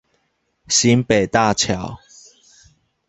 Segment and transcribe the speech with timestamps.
[0.67, 1.99] 新北大橋